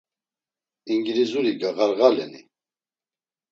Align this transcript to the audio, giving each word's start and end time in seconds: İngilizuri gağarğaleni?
İngilizuri 0.93 1.51
gağarğaleni? 1.59 2.41